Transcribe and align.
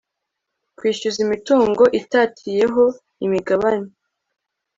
kwishyuza 0.77 1.19
imitungo 1.25 1.83
itatiyeho 1.99 2.83
imigabane 3.25 3.89